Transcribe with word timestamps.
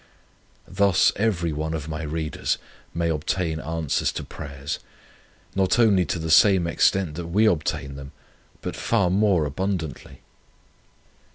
Thus 0.67 1.11
everyone 1.15 1.75
of 1.75 1.87
my 1.87 2.01
readers 2.01 2.57
may 2.91 3.09
obtain 3.09 3.59
answers 3.59 4.11
to 4.13 4.23
prayers, 4.23 4.79
not 5.53 5.77
only 5.77 6.05
to 6.05 6.17
the 6.17 6.31
same 6.31 6.65
extent 6.65 7.13
that 7.13 7.27
we 7.27 7.45
obtain 7.45 7.93
them, 7.97 8.11
but 8.63 8.75
far 8.75 9.11
more 9.11 9.45
abundantly. 9.45 10.21